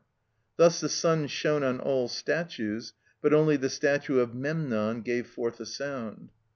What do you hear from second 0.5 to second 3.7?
Thus the sun shone on all statues, but only the